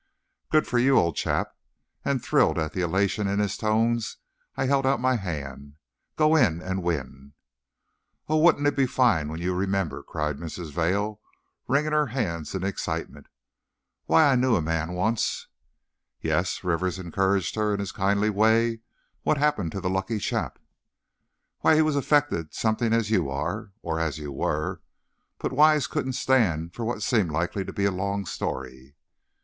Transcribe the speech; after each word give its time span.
"Good 0.51 0.65
for 0.65 0.79
you, 0.79 0.97
old 0.97 1.15
chap," 1.15 1.55
and 2.03 2.23
thrilled 2.23 2.57
at 2.57 2.73
the 2.73 2.81
elation 2.81 3.27
in 3.27 3.37
his 3.37 3.55
tones, 3.55 4.17
I 4.57 4.65
held 4.65 4.83
out 4.83 4.99
my 4.99 5.15
hand. 5.15 5.75
"Go 6.15 6.35
in 6.35 6.59
and 6.59 6.81
win!" 6.81 7.33
"Oh, 8.27 8.37
won't 8.37 8.65
it 8.65 8.75
be 8.75 8.87
fine 8.87 9.29
when 9.29 9.39
you 9.41 9.53
remember?" 9.53 10.01
cried 10.01 10.37
Mrs. 10.37 10.71
Vail, 10.71 11.21
wringing 11.67 11.91
her 11.91 12.07
hands 12.07 12.55
in 12.55 12.63
excitement; 12.63 13.27
"why, 14.07 14.27
I 14.31 14.35
knew 14.35 14.55
a 14.55 14.59
man 14.63 14.93
once" 14.93 15.47
"Yes," 16.19 16.63
Rivers 16.63 16.97
encouraged 16.97 17.53
her, 17.53 17.71
in 17.75 17.79
his 17.79 17.91
kindly 17.91 18.31
way, 18.31 18.79
"what 19.21 19.37
happened 19.37 19.71
to 19.73 19.81
the 19.81 19.87
lucky 19.91 20.17
chap?" 20.17 20.57
"Why, 21.59 21.75
he 21.75 21.83
was 21.83 21.95
affected 21.95 22.55
something 22.55 22.91
as 22.91 23.11
you 23.11 23.29
are, 23.29 23.71
or, 23.83 23.99
as 23.99 24.17
you 24.17 24.31
were" 24.31 24.81
but 25.37 25.53
Wise 25.53 25.85
couldn't 25.85 26.13
stand 26.13 26.73
for 26.73 26.83
what 26.85 27.03
seemed 27.03 27.29
likely 27.29 27.63
to 27.65 27.71
be 27.71 27.85
a 27.85 27.91
long 27.91 28.25
story. 28.25 28.95